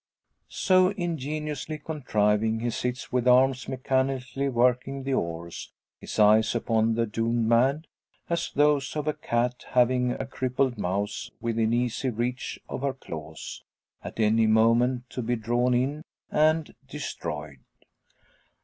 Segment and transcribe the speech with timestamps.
[0.49, 7.05] So ingeniously contriving, he sits with arms mechanically working the oars; his eyes upon the
[7.05, 7.85] doomed man,
[8.27, 13.63] as those of a cat having a crippled mouse within easy reach of her claws,
[14.03, 17.59] at any moment to be drawn in and destroyed!